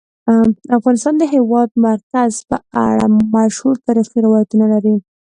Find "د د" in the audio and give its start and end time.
1.17-1.23